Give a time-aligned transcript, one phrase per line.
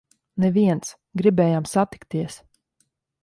[0.43, 0.93] Neviens!
[1.21, 2.39] Gribējām satikties!